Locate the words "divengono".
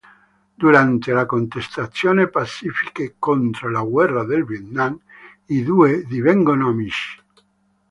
6.05-6.69